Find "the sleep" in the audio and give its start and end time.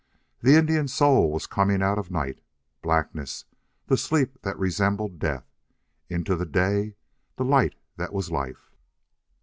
3.85-4.41